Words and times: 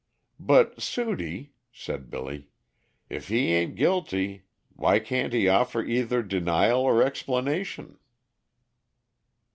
'""But, 0.51 0.81
Sudie," 0.81 1.51
said 1.71 2.09
Billy, 2.09 2.47
"if 3.07 3.27
he 3.27 3.53
a'n't 3.53 3.75
guilty, 3.75 4.45
why 4.75 4.97
can't 4.97 5.31
he 5.31 5.47
offer 5.47 5.83
either 5.83 6.23
'denial 6.23 6.81
or 6.81 7.03
explanation'?" 7.03 7.99